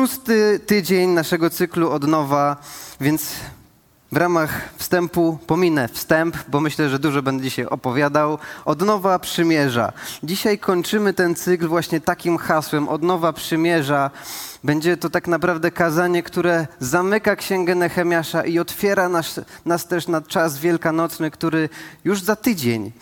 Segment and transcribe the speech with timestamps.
[0.00, 2.56] szósty tydzień naszego cyklu od nowa,
[3.00, 3.22] więc
[4.12, 8.38] w ramach wstępu pominę wstęp, bo myślę, że dużo będę dzisiaj opowiadał.
[8.64, 9.92] Od nowa przymierza.
[10.22, 14.10] Dzisiaj kończymy ten cykl właśnie takim hasłem: Od nowa przymierza.
[14.64, 20.20] Będzie to tak naprawdę kazanie, które zamyka księgę Nehemiasza i otwiera nas, nas też na
[20.20, 21.68] czas wielkanocny, który
[22.04, 22.92] już za tydzień.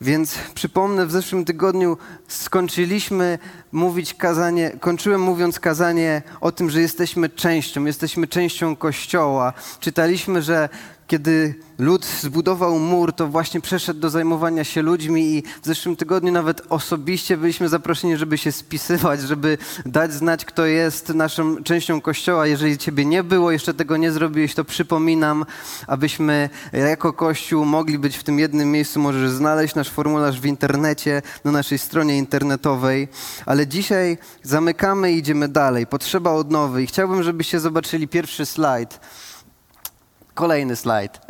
[0.00, 1.96] Więc przypomnę, w zeszłym tygodniu
[2.28, 3.38] skończyliśmy
[3.72, 9.52] mówić kazanie, kończyłem mówiąc kazanie o tym, że jesteśmy częścią, jesteśmy częścią Kościoła.
[9.80, 10.68] Czytaliśmy, że
[11.08, 16.32] kiedy lud zbudował mur, to właśnie przeszedł do zajmowania się ludźmi i w zeszłym tygodniu
[16.32, 22.46] nawet osobiście byliśmy zaproszeni, żeby się spisywać, żeby dać znać, kto jest naszą częścią Kościoła.
[22.46, 25.44] Jeżeli ciebie nie było, jeszcze tego nie zrobiłeś, to przypominam,
[25.86, 29.00] abyśmy jako Kościół mogli być w tym jednym miejscu.
[29.00, 33.08] Możesz znaleźć nasz formularz w internecie, na naszej stronie internetowej.
[33.46, 35.86] Ale dzisiaj zamykamy i idziemy dalej.
[35.86, 39.00] Potrzeba odnowy i chciałbym, żebyście zobaczyli pierwszy slajd.
[40.38, 41.20] Kolejny slajd.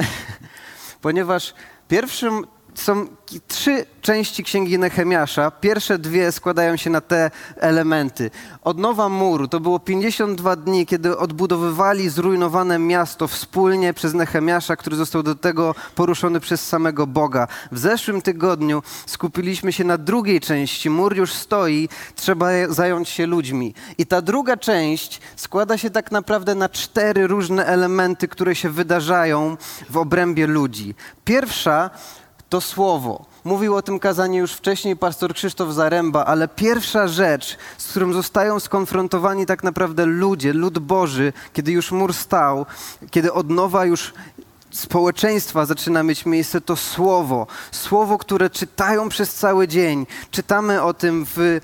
[1.00, 1.54] Ponieważ
[1.88, 3.06] pierwszym są
[3.48, 5.50] trzy części księgi Nehemiasza.
[5.50, 8.30] Pierwsze dwie składają się na te elementy.
[8.62, 15.22] Odnowa muru to było 52 dni, kiedy odbudowywali zrujnowane miasto wspólnie przez Nehemiasza, który został
[15.22, 17.48] do tego poruszony przez samego Boga.
[17.72, 20.90] W zeszłym tygodniu skupiliśmy się na drugiej części.
[20.90, 23.74] Mur już stoi, trzeba zająć się ludźmi.
[23.98, 29.56] I ta druga część składa się tak naprawdę na cztery różne elementy, które się wydarzają
[29.90, 30.94] w obrębie ludzi.
[31.24, 31.90] Pierwsza
[32.48, 33.24] to słowo.
[33.44, 38.60] Mówił o tym kazanie już wcześniej pastor Krzysztof Zaręba, ale pierwsza rzecz, z którą zostają
[38.60, 42.66] skonfrontowani tak naprawdę ludzie, lud Boży, kiedy już mur stał,
[43.10, 44.12] kiedy od nowa już
[44.78, 47.46] społeczeństwa zaczyna mieć miejsce, to słowo.
[47.72, 50.06] Słowo, które czytają przez cały dzień.
[50.30, 51.60] Czytamy o tym, w,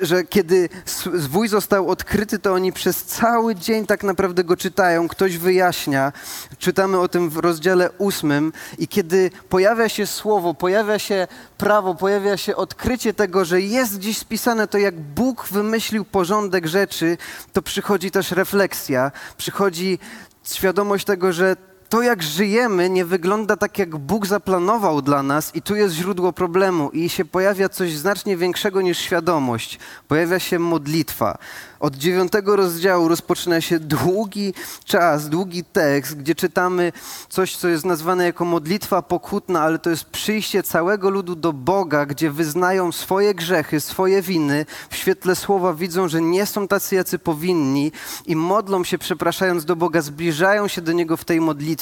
[0.00, 0.68] że kiedy
[1.14, 5.08] zwój został odkryty, to oni przez cały dzień tak naprawdę go czytają.
[5.08, 6.12] Ktoś wyjaśnia.
[6.58, 8.52] Czytamy o tym w rozdziale ósmym.
[8.78, 11.28] I kiedy pojawia się słowo, pojawia się
[11.58, 17.18] prawo, pojawia się odkrycie tego, że jest gdzieś spisane to, jak Bóg wymyślił porządek rzeczy,
[17.52, 19.12] to przychodzi też refleksja.
[19.36, 19.98] Przychodzi
[20.44, 21.56] świadomość tego, że
[21.90, 26.32] to, jak żyjemy, nie wygląda tak, jak Bóg zaplanował dla nas, i tu jest źródło
[26.32, 29.78] problemu, i się pojawia coś znacznie większego niż świadomość.
[30.08, 31.38] Pojawia się modlitwa.
[31.80, 36.92] Od dziewiątego rozdziału rozpoczyna się długi czas, długi tekst, gdzie czytamy
[37.28, 42.06] coś, co jest nazwane jako modlitwa pokutna, ale to jest przyjście całego ludu do Boga,
[42.06, 44.66] gdzie wyznają swoje grzechy, swoje winy.
[44.90, 47.92] W świetle słowa widzą, że nie są tacy, jacy powinni
[48.26, 51.79] i modlą się, przepraszając do Boga, zbliżają się do Niego w tej modlitwie.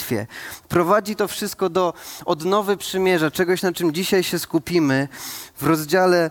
[0.69, 1.95] Prowadzi to wszystko do
[2.25, 5.09] odnowy przymierza, czegoś, na czym dzisiaj się skupimy.
[5.57, 6.31] W rozdziale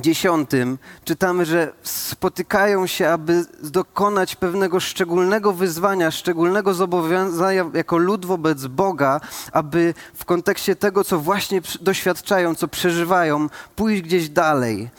[0.00, 8.66] dziesiątym czytamy, że spotykają się, aby dokonać pewnego szczególnego wyzwania, szczególnego zobowiązania jako lud wobec
[8.66, 9.20] Boga,
[9.52, 14.90] aby w kontekście tego, co właśnie doświadczają, co przeżywają, pójść gdzieś dalej.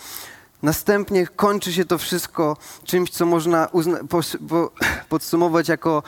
[0.63, 3.67] Następnie kończy się to wszystko czymś, co można
[5.09, 6.03] podsumować jako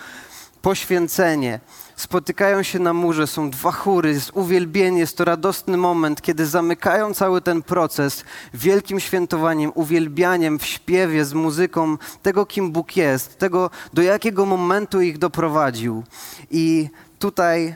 [0.66, 1.60] poświęcenie
[1.96, 7.14] spotykają się na murze, są dwa chóry, jest uwielbienie, jest to radosny moment, kiedy zamykają
[7.14, 13.70] cały ten proces wielkim świętowaniem, uwielbianiem w śpiewie, z muzyką tego, kim Bóg jest, tego,
[13.94, 16.04] do jakiego momentu ich doprowadził.
[16.52, 16.90] I
[17.20, 17.76] tutaj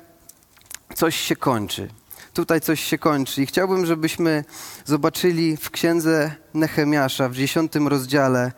[0.95, 1.89] coś się kończy.
[2.33, 3.41] Tutaj coś się kończy.
[3.41, 4.43] I chciałbym, żebyśmy
[4.85, 8.51] zobaczyli w księdze Nehemiasza w dziesiątym rozdziale,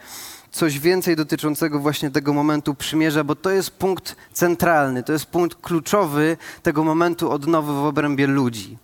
[0.51, 5.62] coś więcej dotyczącego właśnie tego momentu przymierza, bo to jest punkt centralny, to jest punkt
[5.62, 8.78] kluczowy tego momentu odnowy w obrębie ludzi.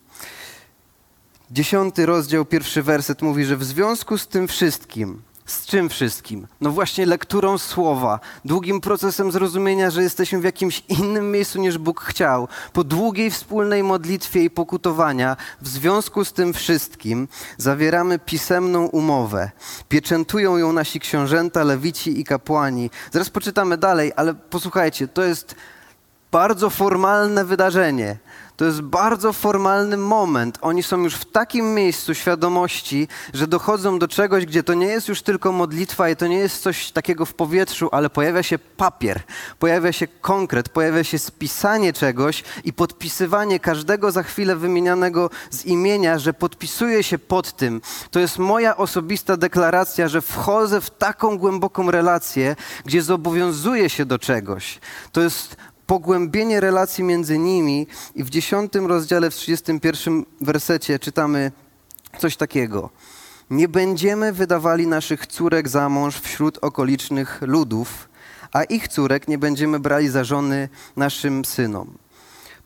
[1.52, 6.48] Dziesiąty rozdział, pierwszy werset mówi, że w związku z tym wszystkim z czym wszystkim?
[6.62, 12.02] No właśnie lekturą słowa, długim procesem zrozumienia, że jesteśmy w jakimś innym miejscu niż Bóg
[12.02, 17.28] chciał, po długiej wspólnej modlitwie i pokutowania, w związku z tym wszystkim
[17.58, 19.52] zawieramy pisemną umowę.
[19.90, 22.90] Pieczętują ją nasi książęta, lewici i kapłani.
[23.12, 25.56] Zaraz poczytamy dalej, ale posłuchajcie, to jest
[26.32, 28.18] bardzo formalne wydarzenie.
[28.58, 30.58] To jest bardzo formalny moment.
[30.62, 35.08] Oni są już w takim miejscu świadomości, że dochodzą do czegoś, gdzie to nie jest
[35.08, 39.22] już tylko modlitwa i to nie jest coś takiego w powietrzu, ale pojawia się papier,
[39.60, 46.20] pojawia się konkret, pojawia się spisanie czegoś i podpisywanie każdego za chwilę wymienianego z imienia,
[46.20, 47.82] że podpisuje się pod tym.
[48.12, 52.56] To jest moja osobista deklaracja, że wchodzę w taką głęboką relację,
[52.86, 54.80] gdzie zobowiązuję się do czegoś.
[55.12, 61.52] To jest pogłębienie relacji między nimi i w dziesiątym rozdziale, w 31 wersecie czytamy
[62.20, 62.90] coś takiego.
[63.50, 68.10] Nie będziemy wydawali naszych córek za mąż wśród okolicznych ludów,
[68.54, 71.98] a ich córek nie będziemy brali za żony naszym synom.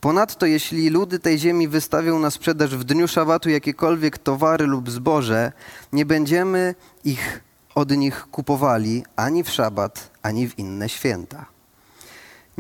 [0.02, 5.52] Ponadto, jeśli ludy tej ziemi wystawią na sprzedaż w dniu szabatu jakiekolwiek towary lub zboże,
[5.94, 6.76] nie będziemy
[7.06, 7.42] ich
[7.76, 11.51] od nich kupowali ani w szabat, ani w inne święta.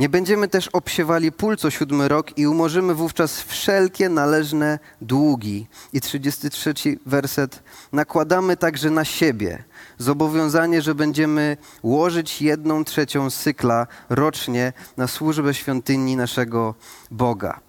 [0.02, 5.68] Nie będziemy też obsiewali pól co siódmy rok i umorzymy wówczas wszelkie należne długi.
[5.94, 6.74] I 33
[7.06, 7.64] werset.
[7.92, 9.64] Nakładamy także na siebie
[9.98, 16.76] zobowiązanie, że będziemy łożyć jedną trzecią cykla rocznie na służbę świątyni naszego
[17.12, 17.60] Boga.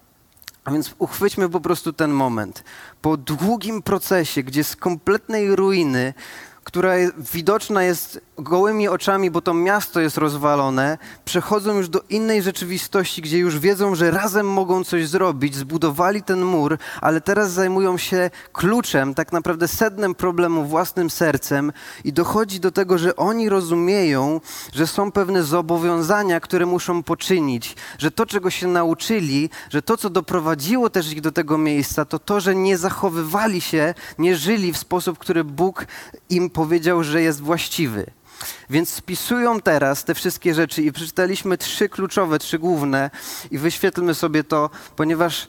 [0.63, 2.63] A więc uchwyćmy po prostu ten moment.
[3.01, 6.13] Po długim procesie, gdzie z kompletnej ruiny
[6.63, 6.93] która
[7.33, 13.37] widoczna jest gołymi oczami, bo to miasto jest rozwalone, przechodzą już do innej rzeczywistości, gdzie
[13.37, 19.13] już wiedzą, że razem mogą coś zrobić, zbudowali ten mur, ale teraz zajmują się kluczem,
[19.13, 21.71] tak naprawdę sednem problemu własnym sercem
[22.03, 24.41] i dochodzi do tego, że oni rozumieją,
[24.73, 30.09] że są pewne zobowiązania, które muszą poczynić, że to, czego się nauczyli, że to, co
[30.09, 34.77] doprowadziło też ich do tego miejsca, to to, że nie zachowywali się, nie żyli w
[34.77, 35.85] sposób, który Bóg
[36.29, 38.05] im powiedział, że jest właściwy.
[38.69, 43.09] Więc spisują teraz te wszystkie rzeczy i przeczytaliśmy trzy kluczowe, trzy główne
[43.51, 45.47] i wyświetlmy sobie to, ponieważ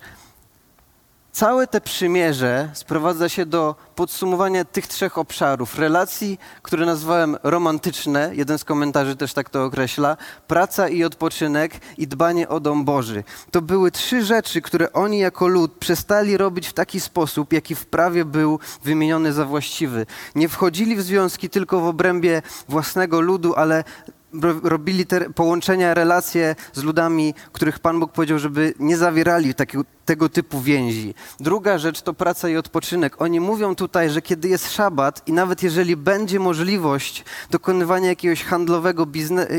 [1.35, 5.79] Całe te przymierze sprowadza się do podsumowania tych trzech obszarów.
[5.79, 10.17] Relacji, które nazwałem romantyczne, jeden z komentarzy też tak to określa,
[10.47, 13.25] praca i odpoczynek i dbanie o dom Boży.
[13.51, 17.87] To były trzy rzeczy, które oni jako lud przestali robić w taki sposób, jaki w
[17.87, 20.07] prawie był wymieniony za właściwy.
[20.35, 23.85] Nie wchodzili w związki tylko w obrębie własnego ludu, ale
[24.63, 30.29] robili te połączenia, relacje z ludami, których Pan Bóg powiedział, żeby nie zawierali takiego, tego
[30.29, 31.15] typu więzi.
[31.41, 33.23] Druga rzecz to praca i odpoczynek.
[33.23, 39.07] Oni mówią tutaj, że kiedy jest szabat i nawet jeżeli będzie możliwość dokonywania jakiegoś handlowego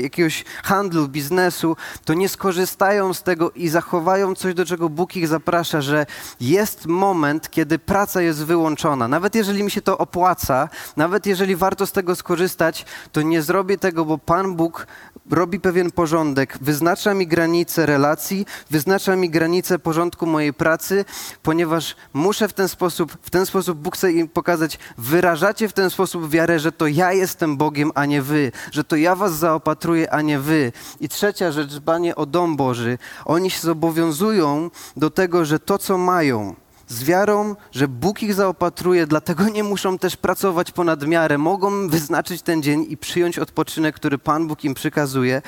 [0.01, 1.75] jakiegoś handlu, biznesu,
[2.06, 6.06] to nie skorzystają z tego i zachowają coś, do czego Bóg ich zaprasza, że
[6.39, 9.07] jest moment, kiedy praca jest wyłączona.
[9.07, 13.77] Nawet jeżeli mi się to opłaca, nawet jeżeli warto z tego skorzystać, to nie zrobię
[13.77, 14.88] tego, bo Pan Bóg
[15.31, 21.05] robi pewien porządek, wyznacza mi granice relacji, wyznacza mi granice porządku mojej pracy,
[21.43, 25.89] ponieważ muszę w ten sposób, w ten sposób Bóg chce im pokazać, wyrażacie w ten
[25.89, 30.13] sposób wiarę, że to ja jestem Bogiem, a nie wy, że to ja was zaopatruję,
[30.13, 30.71] a nie wy.
[30.99, 32.97] I trzecia rzecz, dbanie o dom Boży.
[33.25, 36.55] Oni się zobowiązują do tego, że to, co mają,
[36.87, 41.37] z wiarą, że Bóg ich zaopatruje, dlatego nie muszą też pracować ponad miarę.
[41.37, 45.41] Mogą wyznaczyć ten dzień i przyjąć odpoczynek, który Pan Bóg im przykazuje,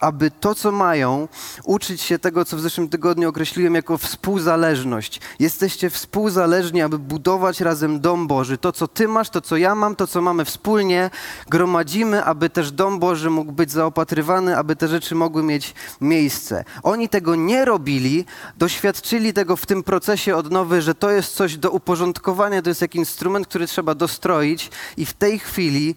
[0.00, 1.28] aby to, co mają,
[1.64, 5.20] uczyć się tego, co w zeszłym tygodniu określiłem jako współzależność.
[5.38, 8.58] Jesteście współzależni, aby budować razem dom Boży.
[8.58, 11.10] To, co Ty masz, to, co ja mam, to, co mamy wspólnie,
[11.48, 16.64] gromadzimy, aby też dom Boży mógł być zaopatrywany, aby te rzeczy mogły mieć miejsce.
[16.82, 18.24] Oni tego nie robili,
[18.56, 22.98] doświadczyli tego w tym procesie odnowy że to jest coś do uporządkowania, to jest jakiś
[22.98, 25.94] instrument, który trzeba dostroić i w tej chwili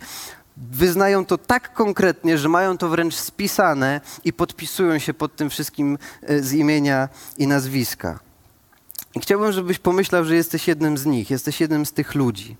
[0.57, 5.97] wyznają to tak konkretnie, że mają to wręcz spisane i podpisują się pod tym wszystkim
[6.21, 8.19] e, z imienia i nazwiska.
[9.15, 12.57] I chciałbym, żebyś pomyślał, że jesteś jednym z nich, jesteś jednym z tych ludzi.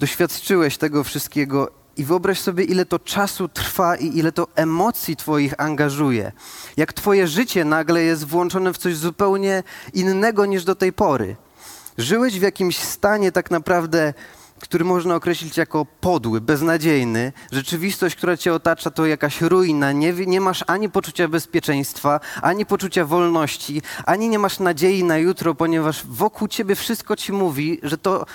[0.00, 5.54] Doświadczyłeś tego wszystkiego i wyobraź sobie, ile to czasu trwa i ile to emocji Twoich
[5.58, 6.32] angażuje.
[6.76, 9.62] Jak Twoje życie nagle jest włączone w coś zupełnie
[9.94, 11.36] innego niż do tej pory.
[11.98, 14.14] Żyłeś w jakimś stanie tak naprawdę,
[14.60, 17.32] który można określić jako podły, beznadziejny.
[17.52, 19.92] Rzeczywistość, która Cię otacza, to jakaś ruina.
[19.92, 25.54] Nie, nie masz ani poczucia bezpieczeństwa, ani poczucia wolności, ani nie masz nadziei na jutro,
[25.54, 28.26] ponieważ wokół Ciebie wszystko Ci mówi, że to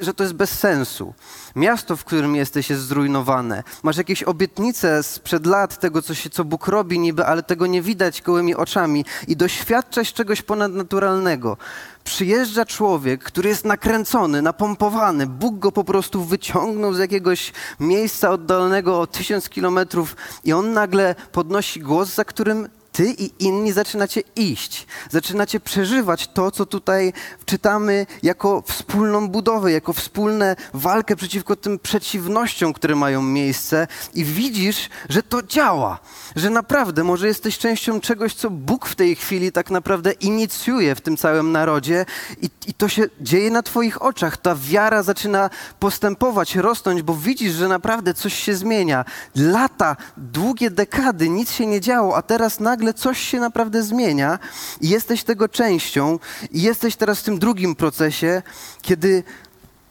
[0.00, 1.14] że to jest bez sensu.
[1.56, 3.62] Miasto, w którym jesteś, jest zrujnowane.
[3.82, 7.82] Masz jakieś obietnice sprzed lat tego, co, się, co Bóg robi niby, ale tego nie
[7.82, 11.56] widać gołymi oczami i doświadczasz czegoś ponadnaturalnego.
[12.04, 15.26] Przyjeżdża człowiek, który jest nakręcony, napompowany.
[15.26, 21.14] Bóg go po prostu wyciągnął z jakiegoś miejsca oddalonego o tysiąc kilometrów i on nagle
[21.32, 27.12] podnosi głos, za którym ty i inni zaczynacie iść, zaczynacie przeżywać to, co tutaj
[27.44, 30.26] czytamy jako wspólną budowę, jako wspólną
[30.74, 35.98] walkę przeciwko tym przeciwnościom, które mają miejsce i widzisz, że to działa,
[36.36, 41.00] że naprawdę może jesteś częścią czegoś, co Bóg w tej chwili tak naprawdę inicjuje w
[41.00, 42.06] tym całym narodzie
[42.42, 44.36] i, i to się dzieje na twoich oczach.
[44.36, 45.50] Ta wiara zaczyna
[45.80, 49.04] postępować, rosnąć, bo widzisz, że naprawdę coś się zmienia.
[49.34, 54.38] Lata, długie dekady, nic się nie działo, a teraz nagle nagle coś się naprawdę zmienia
[54.80, 56.18] i jesteś tego częścią
[56.52, 58.42] i jesteś teraz w tym drugim procesie,
[58.82, 59.24] kiedy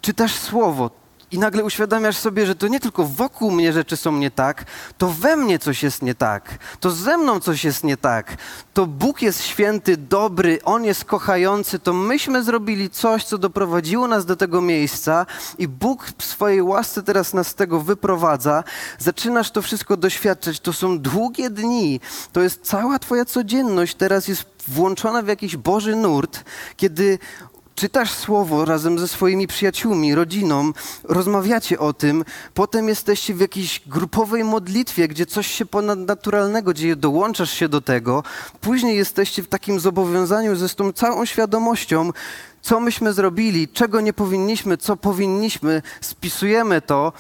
[0.02, 0.92] czytasz słowo,
[1.36, 4.66] i nagle uświadamiasz sobie, że to nie tylko wokół mnie rzeczy są nie tak,
[4.98, 8.38] to we mnie coś jest nie tak, to ze mną coś jest nie tak,
[8.74, 14.26] to Bóg jest święty, dobry, On jest kochający, to myśmy zrobili coś, co doprowadziło nas
[14.26, 15.26] do tego miejsca
[15.58, 18.64] i Bóg w swojej łasce teraz nas z tego wyprowadza.
[19.00, 22.00] Zaczynasz to wszystko doświadczać, to są długie dni,
[22.34, 26.44] to jest cała Twoja codzienność, teraz jest włączona w jakiś Boży nurt,
[26.78, 27.20] kiedy
[27.76, 30.72] czytasz słowo razem ze swoimi przyjaciółmi, rodziną,
[31.04, 37.52] rozmawiacie o tym, potem jesteście w jakiejś grupowej modlitwie, gdzie coś się ponadnaturalnego dzieje, dołączasz
[37.52, 38.24] się do tego,
[38.62, 42.12] później jesteście w takim zobowiązaniu ze tą całą świadomością,
[42.62, 47.14] co myśmy zrobili, czego nie powinniśmy, co powinniśmy, spisujemy to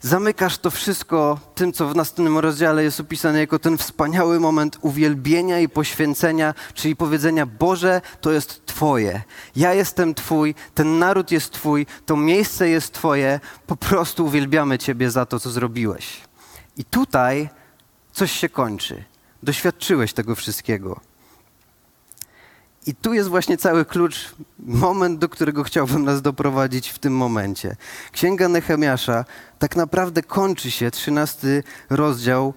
[0.00, 5.58] zamykasz to wszystko tym, co w następnym rozdziale jest opisane jako ten wspaniały moment uwielbienia
[5.58, 9.22] i poświęcenia, czyli powiedzenia: Boże, to jest Twoje.
[9.56, 13.40] Ja jestem Twój, ten naród jest Twój, to miejsce jest Twoje.
[13.66, 16.20] Po prostu uwielbiamy Ciebie za to, co zrobiłeś.
[16.76, 17.48] I tutaj
[18.12, 19.04] coś się kończy.
[19.42, 21.09] Doświadczyłeś tego wszystkiego.
[22.86, 27.76] I tu jest właśnie cały klucz, moment, do którego chciałbym nas doprowadzić w tym momencie.
[28.12, 29.24] Księga Nehemiasza
[29.58, 32.54] tak naprawdę kończy się, trzynasty rozdział,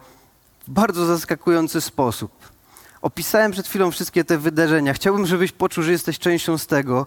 [0.67, 2.31] w bardzo zaskakujący sposób.
[3.01, 4.93] Opisałem przed chwilą wszystkie te wydarzenia.
[4.93, 7.05] Chciałbym, żebyś poczuł, że jesteś częścią z tego,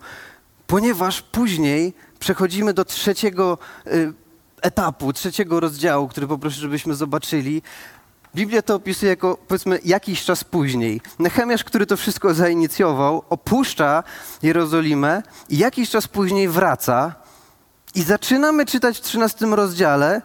[0.67, 4.13] ponieważ później przechodzimy do trzeciego y,
[4.63, 7.63] etapu, trzeciego rozdziału, który poproszę, żebyśmy zobaczyli,
[8.37, 11.01] Biblia to opisuje jako, powiedzmy, jakiś czas później.
[11.19, 14.03] Nehemiasz, który to wszystko zainicjował, opuszcza
[14.43, 17.15] Jerozolimę i jakiś czas później wraca
[17.95, 20.23] i zaczynamy czytać w 13 rozdziale,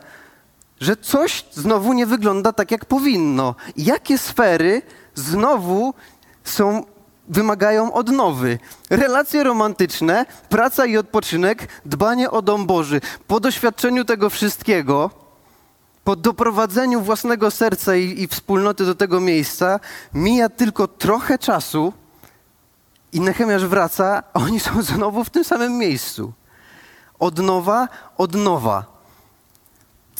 [0.81, 3.55] że coś znowu nie wygląda tak, jak powinno.
[3.77, 4.81] Jakie sfery
[5.15, 5.93] znowu
[6.43, 6.85] są,
[7.27, 8.59] wymagają odnowy?
[8.89, 13.01] Relacje romantyczne, praca i odpoczynek, dbanie o dom Boży.
[13.27, 15.21] Po doświadczeniu tego wszystkiego
[16.03, 19.79] po doprowadzeniu własnego serca i, i wspólnoty do tego miejsca
[20.13, 21.93] mija tylko trochę czasu
[23.13, 26.33] i Nehemiasz wraca, a oni są znowu w tym samym miejscu.
[27.19, 29.00] Od nowa, od nowa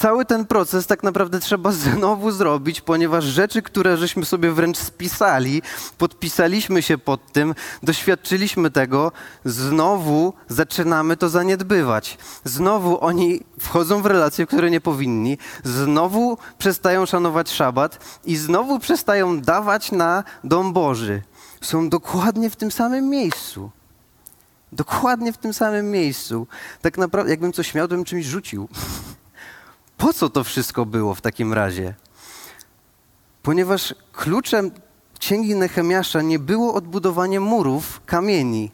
[0.01, 5.61] cały ten proces tak naprawdę trzeba znowu zrobić, ponieważ rzeczy, które żeśmy sobie wręcz spisali,
[5.97, 9.11] podpisaliśmy się pod tym, doświadczyliśmy tego,
[9.45, 12.17] znowu zaczynamy to zaniedbywać.
[12.43, 19.41] Znowu oni wchodzą w relacje, które nie powinni, znowu przestają szanować szabat i znowu przestają
[19.41, 21.21] dawać na dom Boży.
[21.61, 23.69] Są dokładnie w tym samym miejscu.
[24.71, 26.47] Dokładnie w tym samym miejscu.
[26.81, 28.67] Tak naprawdę, jakbym coś miał, to bym czymś rzucił.
[30.01, 31.93] Po co to wszystko było w takim razie?
[33.43, 34.71] Ponieważ kluczem
[35.19, 38.71] księgi Nehemiasza nie było odbudowanie murów kamieni.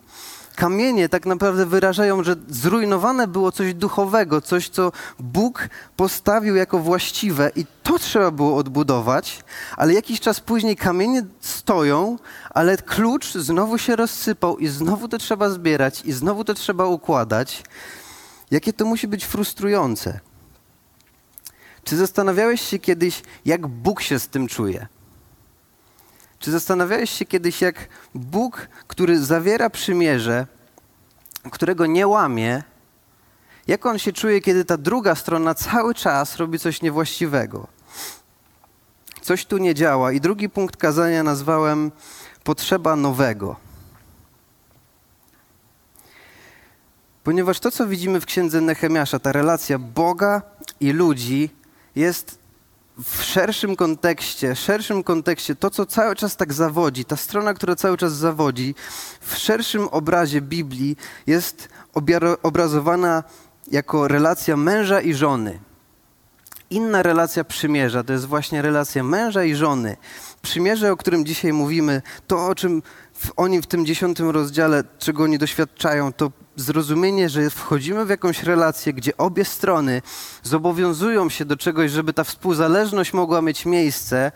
[0.56, 7.52] Kamienie tak naprawdę wyrażają, że zrujnowane było coś duchowego, coś, co Bóg postawił jako właściwe
[7.56, 9.44] i to trzeba było odbudować,
[9.78, 12.18] ale jakiś czas później kamienie stoją,
[12.50, 17.64] ale klucz znowu się rozsypał i znowu to trzeba zbierać i znowu to trzeba układać.
[18.52, 20.27] Jakie to musi być frustrujące.
[21.88, 24.88] Czy zastanawiałeś się kiedyś, jak Bóg się z tym czuje?
[26.40, 30.48] Czy zastanawiałeś się kiedyś, jak Bóg, który zawiera przymierze,
[31.52, 32.64] którego nie łamie,
[33.68, 37.68] jak on się czuje, kiedy ta druga strona cały czas robi coś niewłaściwego?
[39.22, 40.12] Coś tu nie działa.
[40.12, 41.92] I drugi punkt kazania nazwałem
[42.44, 43.56] potrzeba nowego.
[47.24, 50.42] Ponieważ to, co widzimy w księdze Nehemiasza, ta relacja Boga
[50.80, 51.58] i ludzi,
[51.98, 52.40] jest
[53.04, 57.98] w szerszym kontekście, szerszym kontekście, to co cały czas tak zawodzi, ta strona, która cały
[57.98, 58.76] czas zawodzi,
[59.22, 61.70] w szerszym obrazie Biblii jest
[62.44, 63.24] obrazowana
[63.72, 65.60] jako relacja męża i żony.
[66.70, 69.98] Inna relacja przymierza to jest właśnie relacja męża i żony.
[70.42, 72.84] Przymierze, o którym dzisiaj mówimy, to o czym
[73.36, 78.94] oni w tym dziesiątym rozdziale, czego oni doświadczają, to zrozumienie, że wchodzimy w jakąś relację,
[78.94, 80.02] gdzie obie strony
[80.44, 84.32] zobowiązują się do czegoś, żeby ta współzależność mogła mieć miejsce,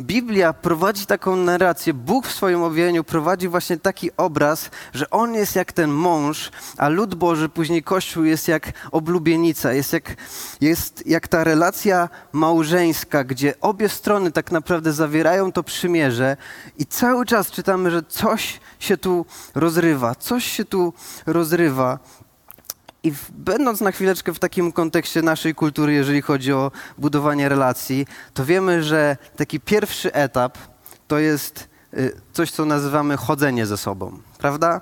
[0.00, 5.56] Biblia prowadzi taką narrację, Bóg w swoim objawieniu prowadzi właśnie taki obraz, że On jest
[5.56, 10.16] jak ten mąż, a lud Boży, później Kościół jest jak oblubienica, jest jak,
[10.60, 16.36] jest jak ta relacja małżeńska, gdzie obie strony tak naprawdę zawierają to przymierze
[16.78, 20.92] i cały czas czytamy, że coś się tu rozrywa, coś się tu
[21.26, 21.98] rozrywa.
[23.04, 28.06] I w, będąc na chwileczkę w takim kontekście naszej kultury, jeżeli chodzi o budowanie relacji,
[28.34, 30.58] to wiemy, że taki pierwszy etap
[31.08, 34.80] to jest y, coś, co nazywamy chodzenie ze sobą, prawda?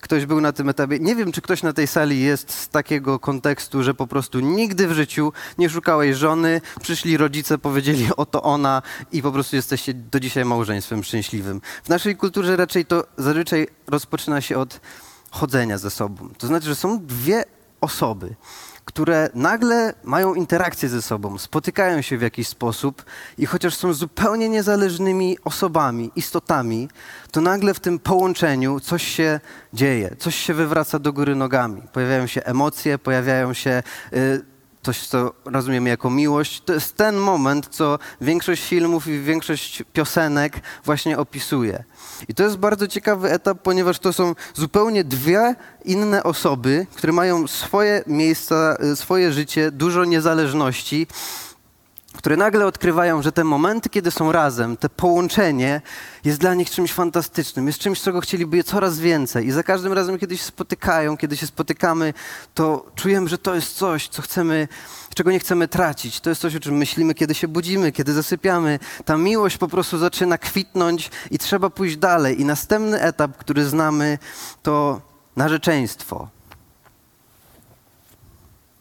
[0.00, 0.98] ktoś był na tym etapie.
[0.98, 4.88] Nie wiem, czy ktoś na tej sali jest z takiego kontekstu, że po prostu nigdy
[4.88, 10.20] w życiu nie szukałeś żony, przyszli rodzice, powiedzieli oto ona i po prostu jesteście do
[10.20, 11.60] dzisiaj małżeństwem szczęśliwym.
[11.84, 14.80] W naszej kulturze raczej to zazwyczaj rozpoczyna się od
[15.30, 16.28] chodzenia ze sobą.
[16.38, 17.44] To znaczy, że są dwie
[17.80, 18.34] osoby,
[18.84, 23.04] które nagle mają interakcję ze sobą, spotykają się w jakiś sposób
[23.38, 26.88] i chociaż są zupełnie niezależnymi osobami, istotami,
[27.30, 29.40] to nagle w tym połączeniu coś się
[29.72, 31.82] dzieje, coś się wywraca do góry nogami.
[31.92, 33.82] Pojawiają się emocje, pojawiają się
[34.12, 34.49] y,
[34.82, 36.62] coś, co rozumiemy jako miłość.
[36.64, 41.84] To jest ten moment, co większość filmów i większość piosenek właśnie opisuje.
[42.28, 47.48] I to jest bardzo ciekawy etap, ponieważ to są zupełnie dwie inne osoby, które mają
[47.48, 51.06] swoje miejsca, y, swoje życie, dużo niezależności
[52.20, 55.80] które nagle odkrywają, że te momenty, kiedy są razem, te połączenie
[56.24, 59.46] jest dla nich czymś fantastycznym, jest czymś, czego chcieliby coraz więcej.
[59.46, 62.14] I za każdym razem, kiedy się spotykają, kiedy się spotykamy,
[62.54, 64.68] to czujemy, że to jest coś, co chcemy,
[65.14, 66.20] czego nie chcemy tracić.
[66.20, 68.78] To jest coś, o czym myślimy, kiedy się budzimy, kiedy zasypiamy.
[69.04, 72.40] Ta miłość po prostu zaczyna kwitnąć i trzeba pójść dalej.
[72.40, 74.18] I następny etap, który znamy,
[74.62, 75.00] to
[75.36, 76.28] narzeczeństwo.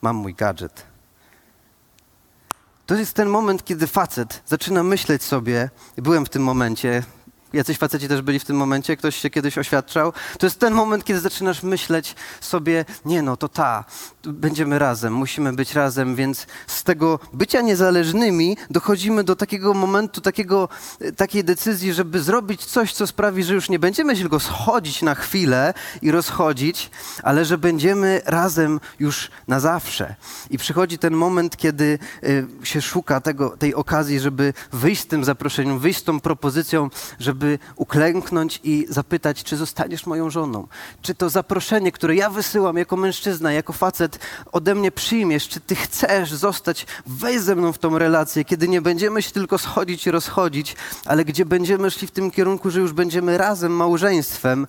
[0.01, 0.88] Mam mój gadżet.
[2.89, 7.03] To jest ten moment, kiedy facet zaczyna myśleć sobie, byłem w tym momencie,
[7.53, 10.13] jacyś faceci też byli w tym momencie, ktoś się kiedyś oświadczał.
[10.39, 13.85] To jest ten moment, kiedy zaczynasz myśleć sobie, nie no, to ta,
[14.23, 20.69] będziemy razem, musimy być razem, więc z tego bycia niezależnymi dochodzimy do takiego momentu, takiego,
[21.17, 25.15] takiej decyzji, żeby zrobić coś, co sprawi, że już nie będziemy się tylko schodzić na
[25.15, 26.89] chwilę i rozchodzić,
[27.23, 30.15] ale że będziemy razem już na zawsze.
[30.49, 35.23] I przychodzi ten moment, kiedy y, się szuka tego, tej okazji, żeby wyjść z tym
[35.23, 36.89] zaproszeniem, wyjść z tą propozycją,
[37.19, 40.67] żeby żeby uklęknąć i zapytać, czy zostaniesz moją żoną?
[41.01, 44.19] Czy to zaproszenie, które ja wysyłam jako mężczyzna, jako facet,
[44.51, 45.47] ode mnie przyjmiesz?
[45.47, 49.57] Czy ty chcesz zostać, wejść ze mną w tą relację, kiedy nie będziemy się tylko
[49.57, 54.67] schodzić i rozchodzić, ale gdzie będziemy szli w tym kierunku, że już będziemy razem małżeństwem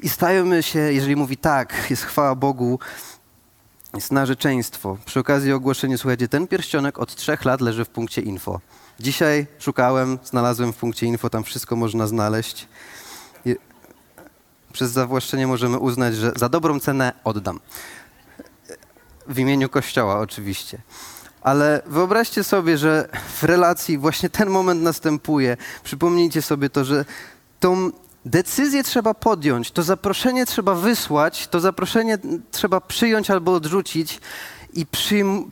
[0.00, 2.78] i stajemy się, jeżeli mówi tak, jest chwała Bogu,
[3.94, 4.98] jest narzeczeństwo.
[5.04, 8.60] Przy okazji ogłoszenia, słuchajcie, ten pierścionek od trzech lat leży w punkcie info.
[9.02, 12.68] Dzisiaj szukałem, znalazłem w punkcie info, tam wszystko można znaleźć.
[13.44, 13.56] I
[14.72, 17.60] przez zawłaszczenie możemy uznać, że za dobrą cenę oddam.
[19.28, 20.78] W imieniu Kościoła oczywiście.
[21.40, 23.08] Ale wyobraźcie sobie, że
[23.40, 25.56] w relacji właśnie ten moment następuje.
[25.84, 27.04] Przypomnijcie sobie to, że
[27.60, 27.90] tą
[28.24, 32.18] decyzję trzeba podjąć, to zaproszenie trzeba wysłać, to zaproszenie
[32.50, 34.20] trzeba przyjąć albo odrzucić.
[34.74, 34.86] I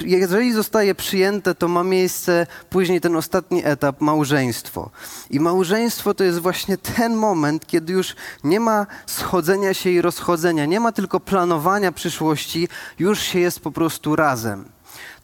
[0.05, 4.91] jeżeli zostaje przyjęte, to ma miejsce później ten ostatni etap małżeństwo.
[5.31, 10.67] I małżeństwo to jest właśnie ten moment, kiedy już nie ma schodzenia się i rozchodzenia,
[10.67, 14.65] nie ma tylko planowania przyszłości, już się jest po prostu razem.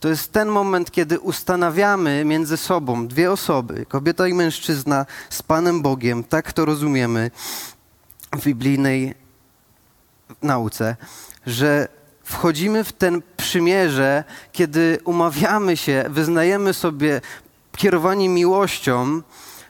[0.00, 5.82] To jest ten moment, kiedy ustanawiamy między sobą dwie osoby, kobieta i mężczyzna, z Panem
[5.82, 7.30] Bogiem, tak to rozumiemy
[8.32, 9.14] w biblijnej
[10.42, 10.96] nauce,
[11.46, 11.95] że
[12.26, 17.20] wchodzimy w ten przymierze, kiedy umawiamy się, wyznajemy sobie
[17.76, 19.22] kierowanie miłością,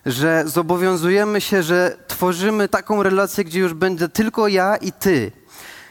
[0.06, 5.32] że zobowiązujemy się, że tworzymy taką relację, gdzie już będę tylko ja i ty,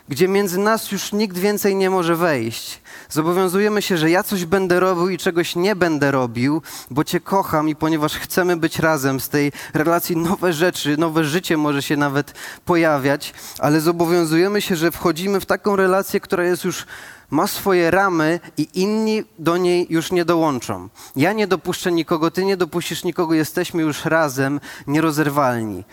[0.10, 2.82] gdzie między nas już nikt więcej nie może wejść.
[3.10, 7.70] Zobowiązujemy się, że ja coś będę robił i czegoś nie będę robił, bo Cię kocham
[7.70, 12.34] i ponieważ chcemy być razem z tej relacji, nowe rzeczy, nowe życie może się nawet
[12.66, 16.86] pojawiać, ale zobowiązujemy się, że wchodzimy w taką relację, która jest już
[17.30, 20.90] ma swoje ramy i inni do niej już nie dołączą.
[21.16, 25.84] Ja nie dopuszczę nikogo, ty nie dopuścisz nikogo, jesteśmy już razem, nierozerwalni.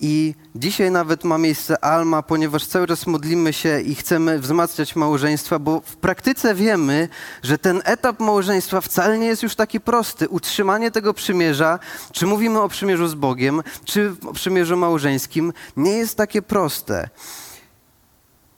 [0.00, 5.58] I dzisiaj nawet ma miejsce Alma, ponieważ cały czas modlimy się i chcemy wzmacniać małżeństwa,
[5.58, 7.08] bo w praktyce wiemy,
[7.42, 10.28] że ten etap małżeństwa wcale nie jest już taki prosty.
[10.28, 11.78] Utrzymanie tego przymierza,
[12.12, 17.08] czy mówimy o przymierzu z Bogiem, czy o przymierzu małżeńskim, nie jest takie proste.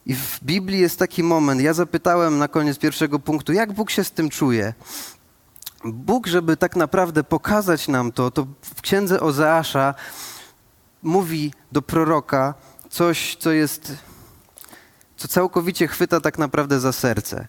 [0.07, 4.05] I w Biblii jest taki moment, ja zapytałem na koniec pierwszego punktu, jak Bóg się
[4.05, 4.75] z tym czuje.
[5.85, 9.95] Bóg, żeby tak naprawdę pokazać nam to, to w księdze Ozeasza
[11.03, 12.55] mówi do proroka
[12.91, 13.93] coś, co jest,
[15.17, 17.49] co całkowicie chwyta tak naprawdę za serce.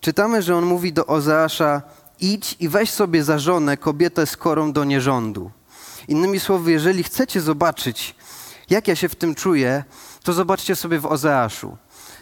[0.00, 1.82] Czytamy, że on mówi do Ozeasza,
[2.20, 5.50] idź i weź sobie za żonę kobietę skorą do nierządu.
[6.08, 8.14] Innymi słowy, jeżeli chcecie zobaczyć,
[8.70, 9.84] jak ja się w tym czuję,
[10.22, 11.76] to zobaczcie sobie w Ozeaszu.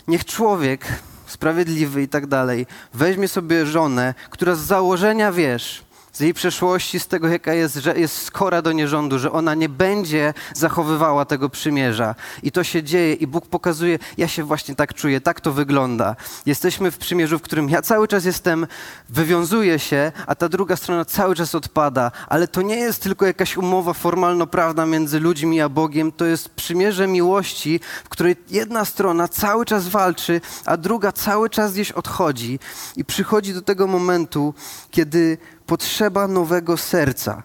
[0.08, 0.86] Niech człowiek
[1.26, 5.84] sprawiedliwy i tak dalej weźmie sobie żonę, która z założenia, wiesz,
[6.16, 9.68] z jej przeszłości, z tego, jaka jest, że jest skora do nierządu, że ona nie
[9.68, 12.14] będzie zachowywała tego przymierza.
[12.42, 16.16] I to się dzieje i Bóg pokazuje, ja się właśnie tak czuję, tak to wygląda.
[16.46, 18.66] Jesteśmy w przymierzu, w którym ja cały czas jestem,
[19.08, 22.10] wywiązuję się, a ta druga strona cały czas odpada.
[22.28, 27.06] Ale to nie jest tylko jakaś umowa formalno-prawna między ludźmi a Bogiem, to jest przymierze
[27.06, 32.58] miłości, w której jedna strona cały czas walczy, a druga cały czas gdzieś odchodzi.
[32.96, 34.54] I przychodzi do tego momentu,
[34.90, 37.42] kiedy potrzeba nowego serca.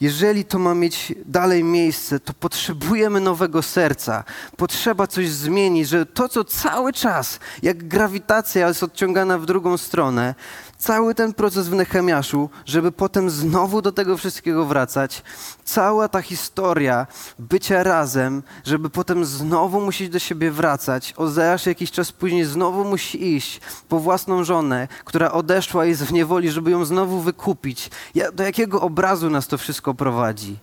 [0.00, 4.24] Jeżeli to ma mieć dalej miejsce, to potrzebujemy nowego serca.
[4.56, 10.34] Potrzeba coś zmienić, że to, co cały czas, jak grawitacja jest odciągana w drugą stronę,
[10.80, 15.22] cały ten proces w Nehemiaszu, żeby potem znowu do tego wszystkiego wracać,
[15.64, 17.06] cała ta historia
[17.38, 21.14] bycia razem, żeby potem znowu musieć do siebie wracać.
[21.16, 26.12] Ozeasz jakiś czas później znowu musi iść po własną żonę, która odeszła i jest w
[26.12, 27.90] niewoli, żeby ją znowu wykupić.
[28.32, 30.56] Do jakiego obrazu nas to wszystko prowadzi?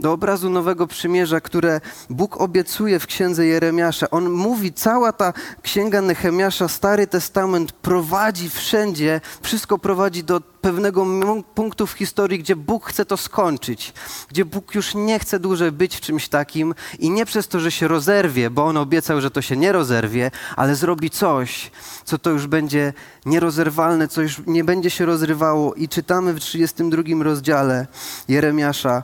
[0.00, 4.10] Do obrazu Nowego Przymierza, które Bóg obiecuje w księdze Jeremiasza.
[4.10, 5.32] On mówi, cała ta
[5.62, 11.06] księga Nehemiasza, Stary Testament prowadzi wszędzie, wszystko prowadzi do pewnego
[11.54, 13.92] punktu w historii, gdzie Bóg chce to skończyć,
[14.28, 17.70] gdzie Bóg już nie chce dłużej być w czymś takim i nie przez to, że
[17.70, 21.70] się rozerwie, bo On obiecał, że to się nie rozerwie, ale zrobi coś,
[22.04, 22.92] co to już będzie
[23.26, 25.74] nierozerwalne, co już nie będzie się rozrywało.
[25.74, 27.86] I czytamy w 32 rozdziale
[28.28, 29.02] Jeremiasza,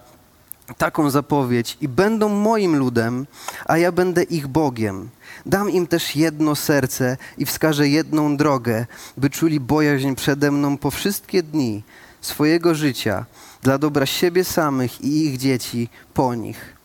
[0.74, 3.26] taką zapowiedź i będą moim ludem,
[3.66, 5.08] a ja będę ich Bogiem.
[5.46, 10.90] Dam im też jedno serce i wskażę jedną drogę, by czuli bojaźń przede mną po
[10.90, 11.82] wszystkie dni
[12.20, 13.24] swojego życia,
[13.62, 16.76] dla dobra siebie samych i ich dzieci po nich.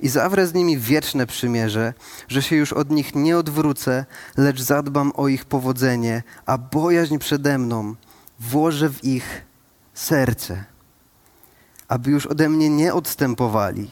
[0.00, 1.94] I zawrę z nimi wieczne przymierze,
[2.28, 4.04] że się już od nich nie odwrócę,
[4.36, 7.94] lecz zadbam o ich powodzenie, a bojaźń przede mną
[8.40, 9.44] włożę w ich
[9.94, 10.69] serce
[11.90, 13.90] aby już ode mnie nie odstępowali.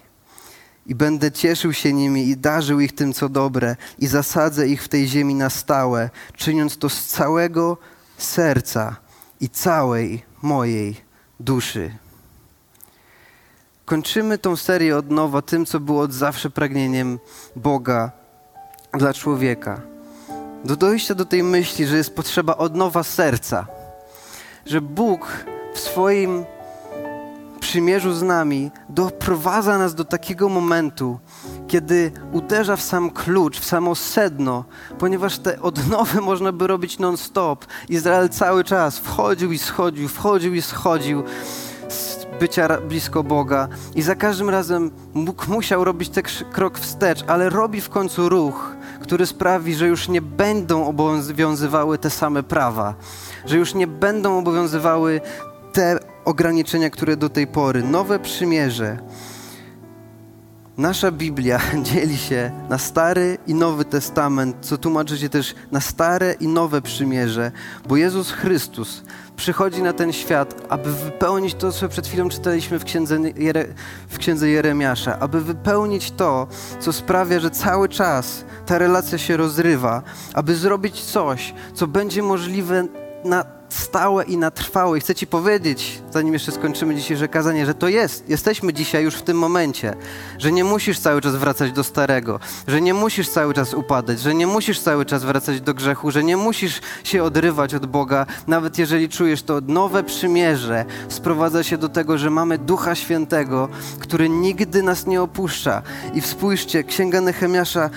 [0.86, 4.88] I będę cieszył się nimi i darzył ich tym, co dobre, i zasadzę ich w
[4.88, 7.76] tej ziemi na stałe, czyniąc to z całego
[8.18, 8.96] serca
[9.40, 10.96] i całej mojej
[11.40, 11.90] duszy.
[13.84, 17.18] Kończymy tą serię od nowa tym, co było od zawsze pragnieniem
[17.56, 18.10] Boga
[18.92, 19.80] dla człowieka.
[20.64, 23.66] Do dojścia do tej myśli, że jest potrzeba od nowa serca,
[24.66, 26.44] że Bóg w swoim
[27.68, 31.18] przymierzu z nami doprowadza nas do takiego momentu,
[31.66, 34.64] kiedy uderza w sam klucz, w samo sedno,
[34.98, 37.66] ponieważ te odnowy można by robić non-stop.
[37.88, 41.22] Izrael cały czas wchodził i schodził, wchodził i schodził
[41.88, 47.50] z bycia blisko Boga i za każdym razem Bóg musiał robić ten krok wstecz, ale
[47.50, 52.94] robi w końcu ruch, który sprawi, że już nie będą obowiązywały te same prawa,
[53.46, 55.20] że już nie będą obowiązywały
[55.72, 55.98] te
[56.28, 58.98] ograniczenia, które do tej pory, nowe przymierze.
[60.76, 61.60] Nasza Biblia
[61.92, 66.82] dzieli się na Stary i Nowy Testament, co tłumaczy się też na Stare i Nowe
[66.82, 67.52] Przymierze,
[67.88, 69.02] bo Jezus Chrystus
[69.36, 73.66] przychodzi na ten świat, aby wypełnić to, co przed chwilą czytaliśmy w księdze, Jere,
[74.08, 76.46] w księdze Jeremiasza, aby wypełnić to,
[76.80, 80.02] co sprawia, że cały czas ta relacja się rozrywa,
[80.34, 82.86] aby zrobić coś, co będzie możliwe
[83.24, 84.98] na stałe i na trwałe.
[84.98, 88.28] I chcę Ci powiedzieć, zanim jeszcze skończymy dzisiejsze kazanie, że to jest.
[88.28, 89.94] Jesteśmy dzisiaj już w tym momencie,
[90.38, 94.34] że nie musisz cały czas wracać do starego, że nie musisz cały czas upadać, że
[94.34, 98.78] nie musisz cały czas wracać do grzechu, że nie musisz się odrywać od Boga, nawet
[98.78, 104.82] jeżeli czujesz to nowe przymierze, sprowadza się do tego, że mamy Ducha Świętego, który nigdy
[104.82, 105.82] nas nie opuszcza.
[106.14, 107.90] I spójrzcie, Księga Nehemiasza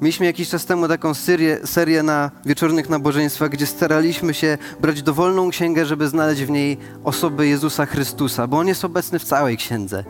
[0.00, 5.50] Mieliśmy jakiś czas temu taką serię, serię na wieczornych nabożeństwach, gdzie staraliśmy się brać dowolną
[5.50, 10.04] księgę, żeby znaleźć w niej osobę Jezusa Chrystusa, bo On jest obecny w całej księdze.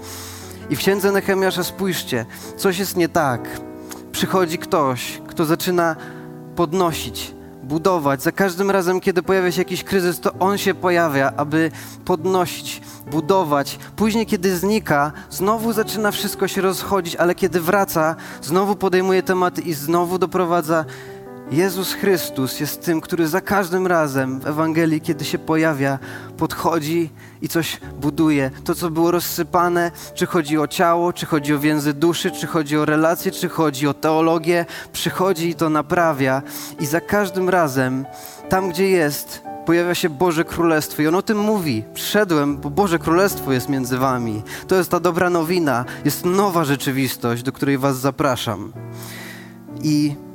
[0.70, 3.60] I w księdze Nehemiasza spójrzcie, coś jest nie tak.
[4.12, 5.96] Przychodzi ktoś, kto zaczyna
[6.56, 7.34] podnosić,
[7.68, 8.22] budować.
[8.22, 11.70] Za każdym razem, kiedy pojawia się jakiś kryzys, to on się pojawia, aby
[12.04, 13.78] podnosić, budować.
[13.96, 19.74] Później, kiedy znika, znowu zaczyna wszystko się rozchodzić, ale kiedy wraca, znowu podejmuje tematy i
[19.74, 20.84] znowu doprowadza
[21.50, 25.98] Jezus Chrystus jest tym, który za każdym razem w Ewangelii, kiedy się pojawia,
[26.36, 27.10] podchodzi
[27.42, 28.50] i coś buduje.
[28.64, 32.78] To, co było rozsypane, czy chodzi o ciało, czy chodzi o więzy duszy, czy chodzi
[32.78, 36.42] o relacje, czy chodzi o teologię, przychodzi i to naprawia.
[36.80, 38.06] I za każdym razem,
[38.48, 41.02] tam gdzie jest, pojawia się Boże Królestwo.
[41.02, 41.84] I on o tym mówi.
[41.94, 44.42] Przyszedłem, bo Boże Królestwo jest między wami.
[44.66, 45.84] To jest ta dobra nowina.
[46.04, 48.72] Jest nowa rzeczywistość, do której was zapraszam.
[49.82, 50.27] I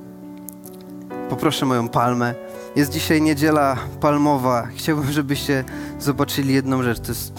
[1.29, 2.35] Poproszę moją palmę.
[2.75, 4.67] Jest dzisiaj niedziela palmowa.
[4.75, 5.63] Chciałbym, żebyście
[5.99, 6.99] zobaczyli jedną rzecz.
[6.99, 7.33] To jest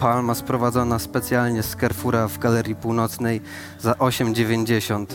[0.00, 3.40] palma sprowadzona specjalnie z Carrefoura w Galerii Północnej
[3.78, 5.06] za 8,90.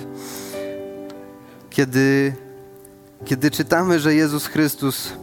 [1.69, 2.36] Kiedy,
[3.25, 5.13] kiedy czytamy, że Jezus Chrystus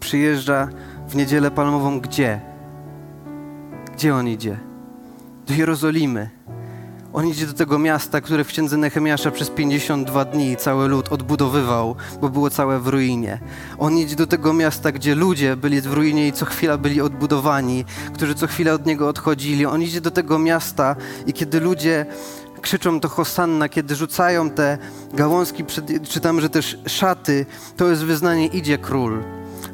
[0.00, 0.68] przyjeżdża
[1.08, 2.40] w niedzielę palmową, gdzie?
[3.94, 4.58] Gdzie On idzie?
[5.46, 6.30] Do Jerozolimy.
[7.12, 11.96] On idzie do tego miasta, które w księdze Nehemiasza przez 52 dni cały lud odbudowywał,
[12.20, 13.40] bo było całe w ruinie.
[13.78, 17.84] On idzie do tego miasta, gdzie ludzie byli w ruinie i co chwila byli odbudowani,
[18.14, 19.66] którzy co chwilę od niego odchodzili.
[19.66, 20.96] On idzie do tego miasta
[21.26, 22.06] i kiedy ludzie
[22.60, 24.78] krzyczą to Hosanna, kiedy rzucają te
[25.14, 25.64] gałązki,
[26.08, 27.46] czytamy, że też szaty,
[27.76, 29.22] to jest wyznanie idzie król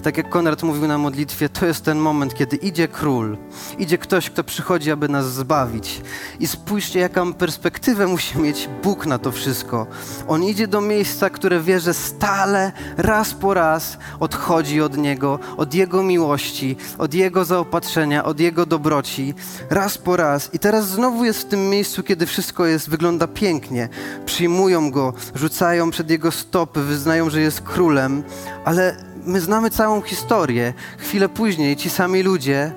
[0.02, 3.36] tak jak Konrad mówił na modlitwie, to jest ten moment, kiedy idzie król,
[3.78, 6.00] idzie ktoś, kto przychodzi, aby nas zbawić.
[6.40, 9.86] I spójrzcie, jaką perspektywę musi mieć Bóg na to wszystko.
[10.28, 15.74] On idzie do miejsca, które wie, że stale, raz po raz odchodzi od Niego, od
[15.74, 19.34] Jego miłości, od Jego zaopatrzenia, od Jego dobroci,
[19.70, 20.54] raz po raz.
[20.54, 23.88] I teraz znowu jest w tym miejscu, kiedy wszystko jest, wygląda pięknie.
[24.26, 28.22] Przyjmują Go, rzucają przed Jego stopy, wyznają, że jest królem,
[28.64, 30.74] ale my znamy całą historię.
[30.98, 32.72] Chwilę później ci sami ludzie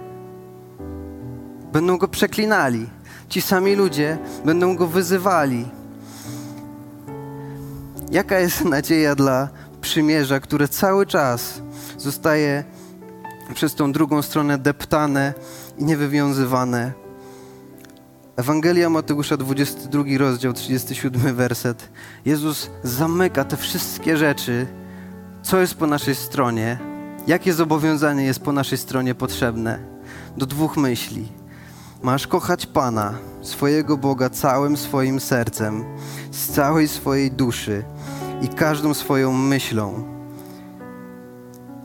[1.73, 2.89] będą go przeklinali.
[3.29, 5.67] Ci sami ludzie będą go wyzywali.
[8.11, 9.49] Jaka jest nadzieja dla
[9.81, 11.61] przymierza, które cały czas
[11.97, 12.63] zostaje
[13.53, 15.33] przez tą drugą stronę deptane
[15.77, 16.91] i niewywiązywane?
[18.35, 21.89] Ewangelia Mateusza, 22 rozdział, 37 werset.
[22.25, 24.80] Jezus zamyka te wszystkie rzeczy
[25.43, 26.79] co jest po naszej stronie,
[27.27, 29.79] jakie zobowiązanie jest po naszej stronie potrzebne,
[30.37, 31.27] do dwóch myśli.
[32.03, 35.83] Masz kochać Pana, swojego Boga całym swoim sercem,
[36.31, 37.83] z całej swojej duszy
[38.41, 40.03] i każdą swoją myślą.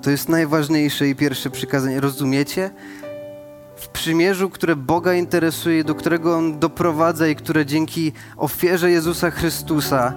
[0.03, 2.01] To jest najważniejsze i pierwsze przykazanie.
[2.01, 2.71] Rozumiecie?
[3.77, 10.13] W przymierzu, które Boga interesuje, do którego On doprowadza i które dzięki ofierze Jezusa Chrystusa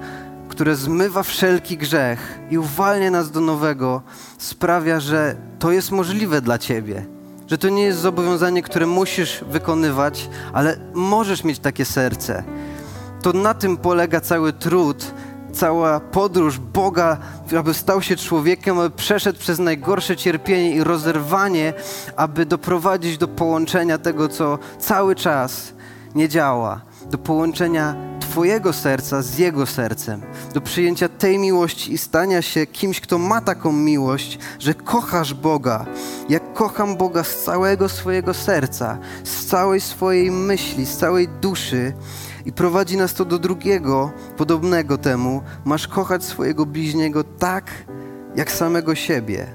[0.59, 4.01] które zmywa wszelki grzech i uwalnia nas do nowego,
[4.37, 7.05] sprawia, że to jest możliwe dla Ciebie.
[7.47, 12.43] Że to nie jest zobowiązanie, które musisz wykonywać, ale możesz mieć takie serce.
[13.21, 15.13] To na tym polega cały trud,
[15.53, 17.17] cała podróż Boga,
[17.57, 21.73] aby stał się człowiekiem, aby przeszedł przez najgorsze cierpienie i rozerwanie,
[22.15, 25.73] aby doprowadzić do połączenia tego, co cały czas
[26.15, 30.21] nie działa, do połączenia Twojego serca z Jego sercem,
[30.53, 35.85] do przyjęcia tej miłości i stania się kimś, kto ma taką miłość, że kochasz Boga.
[36.29, 41.93] Jak kocham Boga z całego swojego serca, z całej swojej myśli, z całej duszy.
[42.45, 45.41] I prowadzi nas to do drugiego, podobnego temu.
[45.65, 47.71] Masz kochać swojego bliźniego tak,
[48.35, 49.47] jak samego siebie.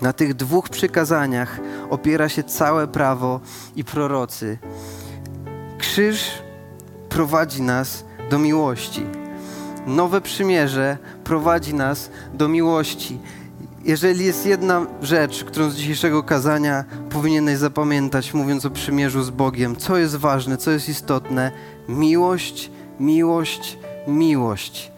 [0.00, 3.40] Na tych dwóch przykazaniach opiera się całe prawo
[3.76, 4.58] i prorocy.
[5.78, 6.45] Krzyż
[7.08, 9.02] prowadzi nas do miłości.
[9.86, 13.18] Nowe przymierze prowadzi nas do miłości.
[13.84, 19.76] Jeżeli jest jedna rzecz, którą z dzisiejszego kazania powinieneś zapamiętać, mówiąc o przymierzu z Bogiem,
[19.76, 21.52] co jest ważne, co jest istotne,
[21.88, 24.92] miłość, miłość, miłość.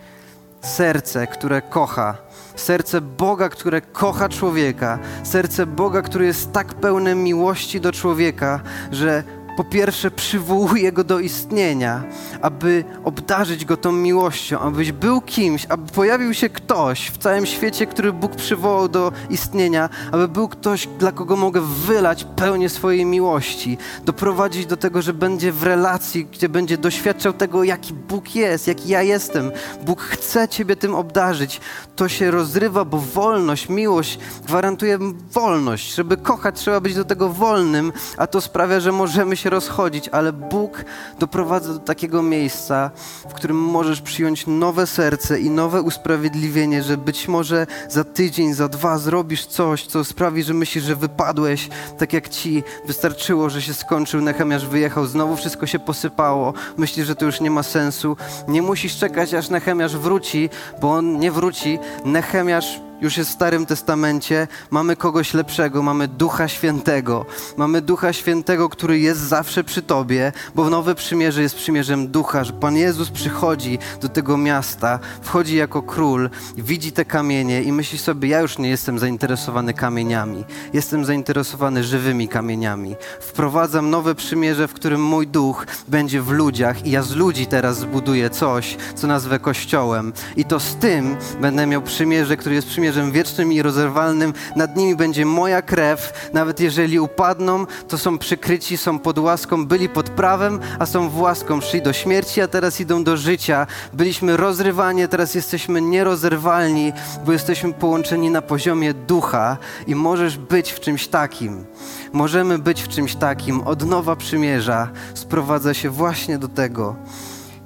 [0.61, 2.17] Serce, które kocha,
[2.57, 9.25] serce Boga, które kocha człowieka, serce Boga, który jest tak pełne miłości do człowieka, że
[9.59, 12.05] po pierwsze przywołuje go do istnienia,
[12.43, 17.87] aby obdarzyć go tą miłością, abyś był kimś, aby pojawił się ktoś w całym świecie,
[17.87, 23.79] który Bóg przywołał do istnienia, aby był ktoś, dla kogo mogę wylać pełnię swojej miłości,
[24.05, 28.89] doprowadzić do tego, że będzie w relacji, gdzie będzie doświadczał tego, jaki Bóg jest, jaki
[28.89, 29.51] ja jestem.
[29.85, 31.61] Bóg chce Ciebie tym obdarzyć.
[31.97, 34.99] To się rozrywa, bo wolność, miłość gwarantuje
[35.33, 35.95] wolność.
[35.95, 40.09] Żeby kochać, trzeba być do tego wolnym, a to sprawia, że możemy się się rozchodzić,
[40.09, 40.85] ale Bóg
[41.19, 42.91] doprowadza do takiego miejsca,
[43.29, 48.69] w którym możesz przyjąć nowe serce i nowe usprawiedliwienie, że być może za tydzień, za
[48.69, 53.75] dwa zrobisz coś, co sprawi, że myślisz, że wypadłeś, tak jak ci wystarczyło, że się
[53.75, 58.17] skończył, Nechemiasz wyjechał, znowu wszystko się posypało, myślisz, że to już nie ma sensu.
[58.49, 61.79] Nie musisz czekać, aż Nechemiasz wróci, bo on nie wróci.
[62.05, 67.27] Nechemiasz już jest w Starym Testamencie, mamy kogoś lepszego, mamy Ducha Świętego.
[67.57, 72.45] Mamy Ducha Świętego, który jest zawsze przy Tobie, bo w Nowe Przymierze jest przymierzem Ducha,
[72.45, 77.99] że Pan Jezus przychodzi do tego miasta, wchodzi jako król, widzi te kamienie i myśli
[77.99, 82.97] sobie, ja już nie jestem zainteresowany kamieniami, jestem zainteresowany żywymi kamieniami.
[83.21, 87.79] Wprowadzam Nowe Przymierze, w którym mój Duch będzie w ludziach i ja z ludzi teraz
[87.79, 90.13] zbuduję coś, co nazwę Kościołem.
[90.37, 94.33] I to z tym będę miał przymierze, który jest przymierzem przymierzem wiecznym i rozerwalnym.
[94.57, 96.31] Nad nimi będzie moja krew.
[96.33, 101.21] Nawet jeżeli upadną, to są przykryci, są pod łaską, byli pod prawem, a są w
[101.21, 101.61] łaską.
[101.61, 103.67] Szli do śmierci, a teraz idą do życia.
[103.93, 106.93] Byliśmy rozrywani, teraz jesteśmy nierozerwalni,
[107.27, 111.65] bo jesteśmy połączeni na poziomie ducha i możesz być w czymś takim.
[112.13, 113.61] Możemy być w czymś takim.
[113.61, 116.97] Od nowa przymierza sprowadza się właśnie do tego.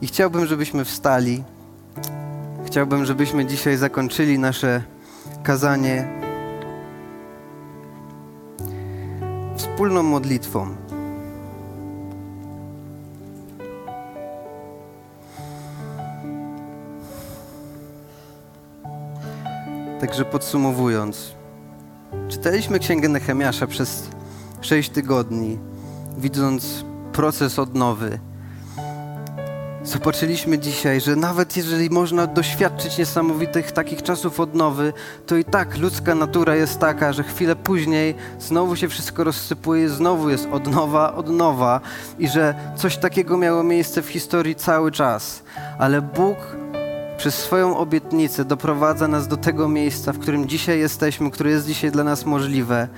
[0.01, 1.45] I chciałbym, żebyśmy wstali.
[2.67, 4.83] Chciałbym, żebyśmy dzisiaj zakończyli nasze
[5.42, 6.09] kazanie
[9.57, 10.68] wspólną modlitwą.
[20.00, 21.35] Także podsumowując,
[22.28, 24.09] czytaliśmy Księgę Nehemiasza przez
[24.61, 25.59] sześć tygodni,
[26.18, 28.18] widząc proces odnowy
[29.92, 34.92] Zobaczyliśmy dzisiaj, że nawet jeżeli można doświadczyć niesamowitych takich czasów odnowy,
[35.26, 40.31] to i tak ludzka natura jest taka, że chwilę później znowu się wszystko rozsypuje, znowu
[40.31, 41.81] jest odnowa, odnowa
[42.18, 45.42] i że coś takiego miało miejsce w historii cały czas.
[45.78, 46.37] Ale Bóg
[47.16, 51.90] przez swoją obietnicę doprowadza nas do tego miejsca, w którym dzisiaj jesteśmy, które jest dzisiaj
[51.90, 52.88] dla nas możliwe,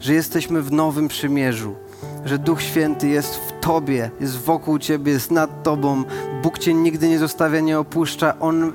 [0.00, 1.85] że jesteśmy w nowym przymierzu
[2.24, 6.04] że Duch Święty jest w Tobie, jest wokół Ciebie, jest nad Tobą.
[6.42, 8.38] Bóg Cię nigdy nie zostawia, nie opuszcza.
[8.40, 8.72] On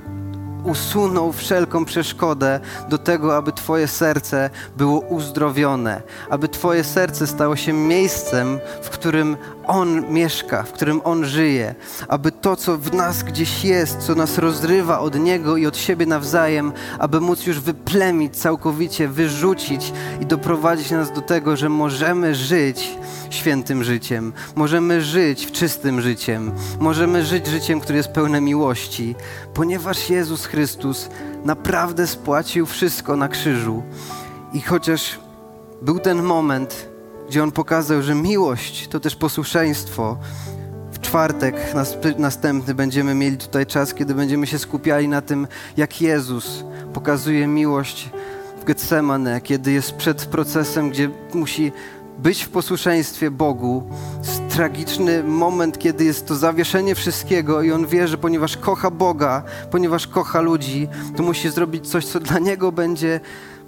[0.64, 7.72] usunął wszelką przeszkodę do tego, aby Twoje serce było uzdrowione, aby Twoje serce stało się
[7.72, 11.74] miejscem, w którym On mieszka, w którym On żyje,
[12.08, 16.06] aby to, co w nas gdzieś jest, co nas rozrywa od Niego i od siebie
[16.06, 22.98] nawzajem, aby móc już wyplemić całkowicie, wyrzucić i doprowadzić nas do tego, że możemy żyć
[23.30, 29.14] świętym życiem, możemy żyć czystym życiem, możemy żyć życiem, które jest pełne miłości,
[29.54, 31.08] ponieważ Jezus Chrystus
[31.44, 33.82] naprawdę spłacił wszystko na krzyżu.
[34.52, 35.20] I chociaż
[35.82, 36.88] był ten moment,
[37.28, 40.18] gdzie On pokazał, że miłość to też posłuszeństwo,
[40.92, 41.56] w czwartek
[42.18, 48.10] następny będziemy mieli tutaj czas, kiedy będziemy się skupiali na tym, jak Jezus pokazuje miłość
[48.60, 51.72] w Getsemane, kiedy jest przed procesem, gdzie musi
[52.18, 53.82] być w posłuszeństwie Bogu,
[54.18, 59.42] jest tragiczny moment, kiedy jest to zawieszenie wszystkiego i on wie, że ponieważ kocha Boga,
[59.70, 63.20] ponieważ kocha ludzi, to musi zrobić coś, co dla niego będzie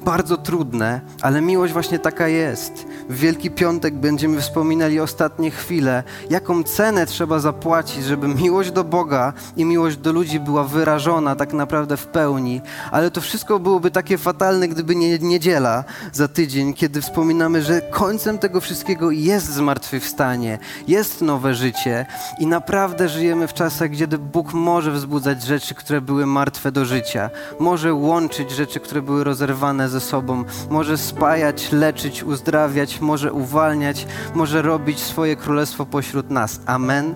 [0.05, 2.87] bardzo trudne, ale miłość właśnie taka jest.
[3.09, 9.33] W Wielki Piątek będziemy wspominali ostatnie chwile, jaką cenę trzeba zapłacić, żeby miłość do Boga
[9.57, 12.61] i miłość do ludzi była wyrażona tak naprawdę w pełni.
[12.91, 18.39] Ale to wszystko byłoby takie fatalne, gdyby nie niedziela za tydzień, kiedy wspominamy, że końcem
[18.39, 22.07] tego wszystkiego jest zmartwychwstanie, jest nowe życie
[22.39, 27.31] i naprawdę żyjemy w czasach, gdzie Bóg może wzbudzać rzeczy, które były martwe do życia,
[27.61, 34.63] może łączyć rzeczy, które były rozerwane ze sobą, może spajać, leczyć, uzdrawiać, może uwalniać, może
[34.63, 36.61] robić swoje królestwo pośród nas.
[36.67, 37.15] Amen.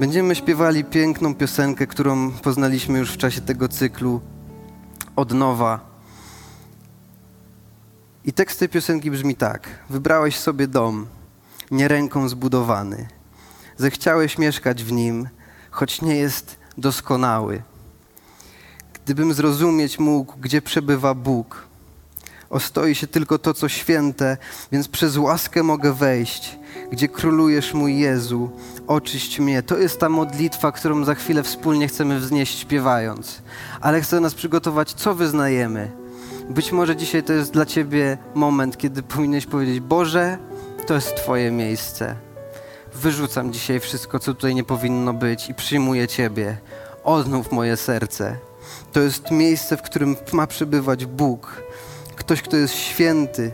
[0.00, 4.20] Będziemy śpiewali piękną piosenkę, którą poznaliśmy już w czasie tego cyklu
[5.16, 5.80] od nowa.
[8.24, 11.06] I tekst tej piosenki brzmi tak: Wybrałeś sobie dom,
[11.70, 13.08] nie ręką zbudowany.
[13.76, 15.28] Zechciałeś mieszkać w nim,
[15.70, 17.62] choć nie jest doskonały.
[19.06, 21.66] Gdybym zrozumieć mógł, gdzie przebywa Bóg,
[22.50, 24.36] ostoi się tylko to, co święte,
[24.72, 26.58] więc przez łaskę mogę wejść,
[26.92, 28.50] gdzie królujesz mój Jezu,
[28.86, 29.62] oczyść mnie.
[29.62, 33.42] To jest ta modlitwa, którą za chwilę wspólnie chcemy wznieść śpiewając.
[33.80, 35.92] Ale chcę nas przygotować, co wyznajemy.
[36.50, 40.38] Być może dzisiaj to jest dla Ciebie moment, kiedy powinieneś powiedzieć: Boże,
[40.86, 42.16] to jest Twoje miejsce.
[42.94, 46.56] Wyrzucam dzisiaj wszystko, co tutaj nie powinno być i przyjmuję Ciebie.
[47.04, 48.36] Odnów moje serce.
[48.92, 51.62] To jest miejsce, w którym ma przebywać Bóg,
[52.16, 53.52] ktoś, kto jest święty.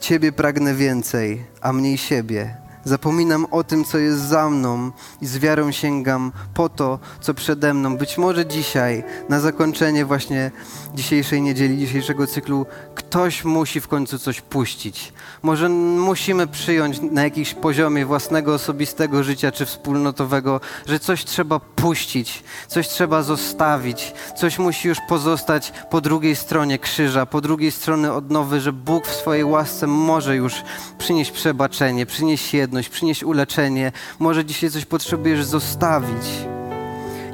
[0.00, 2.61] Ciebie pragnę więcej, a mniej siebie.
[2.84, 4.90] Zapominam o tym, co jest za mną
[5.20, 7.96] i z wiarą sięgam po to, co przede mną.
[7.96, 10.50] Być może dzisiaj, na zakończenie właśnie
[10.94, 15.12] dzisiejszej niedzieli, dzisiejszego cyklu, ktoś musi w końcu coś puścić.
[15.42, 22.44] Może musimy przyjąć na jakimś poziomie własnego, osobistego życia czy wspólnotowego, że coś trzeba puścić,
[22.68, 28.60] coś trzeba zostawić, coś musi już pozostać po drugiej stronie krzyża, po drugiej stronie odnowy,
[28.60, 30.54] że Bóg w swojej łasce może już
[30.98, 33.92] przynieść przebaczenie, przynieść jedność, przynieść uleczenie.
[34.18, 36.46] Może dzisiaj coś potrzebujesz zostawić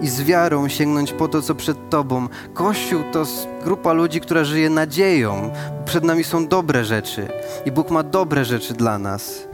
[0.00, 2.28] i z wiarą sięgnąć po to, co przed Tobą.
[2.54, 3.24] Kościół to
[3.64, 5.50] grupa ludzi, która żyje nadzieją.
[5.84, 7.28] Przed nami są dobre rzeczy
[7.66, 9.48] i Bóg ma dobre rzeczy dla nas.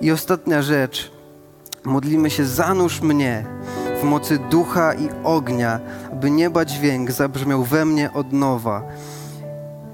[0.00, 1.10] I ostatnia rzecz.
[1.84, 3.44] Modlimy się, zanurz mnie
[4.00, 5.80] w mocy ducha i ognia,
[6.12, 8.82] aby nieba dźwięk zabrzmiał we mnie od nowa.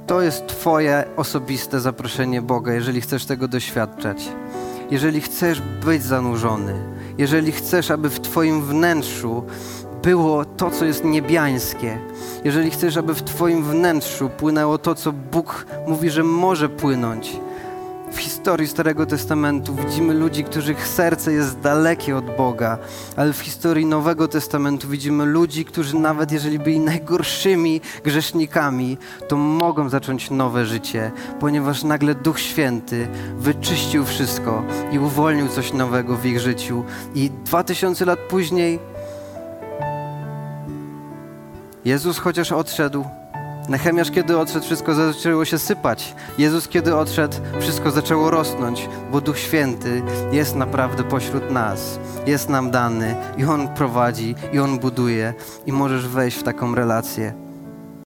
[0.07, 4.29] To jest Twoje osobiste zaproszenie Boga, jeżeli chcesz tego doświadczać.
[4.93, 6.75] Jeżeli chcesz być zanurzony,
[7.19, 9.43] jeżeli chcesz, aby w Twoim wnętrzu
[10.03, 11.99] było to, co jest niebiańskie,
[12.45, 17.37] jeżeli chcesz, aby w Twoim wnętrzu płynęło to, co Bóg mówi, że może płynąć.
[18.13, 22.79] W historii Starego Testamentu widzimy ludzi, których serce jest dalekie od Boga,
[23.17, 28.99] ale w historii Nowego Testamentu widzimy ludzi, którzy nawet jeżeli byli najgorszymi grzesznikami,
[29.29, 36.17] to mogą zacząć nowe życie, ponieważ nagle Duch Święty wyczyścił wszystko i uwolnił coś nowego
[36.17, 36.85] w ich życiu.
[37.15, 38.79] I dwa tysiące lat później
[41.85, 43.05] Jezus chociaż odszedł,
[43.69, 46.15] Nechemiasz kiedy odszedł, wszystko zaczęło się sypać.
[46.39, 50.03] Jezus kiedy odszedł, wszystko zaczęło rosnąć, bo Duch Święty
[50.33, 51.99] jest naprawdę pośród nas.
[52.27, 55.35] Jest nam dany i On prowadzi, i On buduje
[55.67, 57.42] i możesz wejść w taką relację.